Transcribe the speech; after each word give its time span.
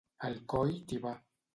El 0.29 0.39
coll 0.53 0.73
t'hi 0.89 1.03
va. 1.05 1.15